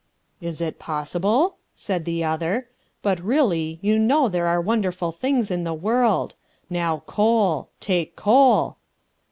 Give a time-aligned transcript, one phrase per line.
[0.41, 2.67] "Is it possible?" said the other.
[3.03, 6.33] "But really, you know there are wonderful things in the world.
[6.71, 7.69] Now, coal...
[7.79, 8.77] take coal...."